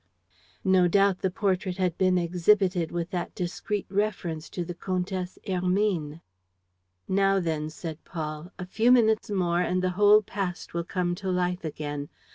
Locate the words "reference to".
3.87-4.65